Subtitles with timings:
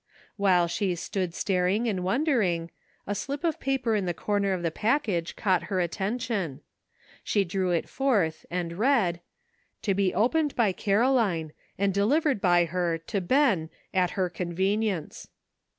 [0.35, 2.71] While she stood staring and wondering,
[3.05, 6.61] a slip of paper in the corner of the package caught her attention.
[7.23, 9.21] She drew it forth and read:
[9.83, 15.27] "To be opened by Caroline, and deliv ered by her to Ben at her convenience."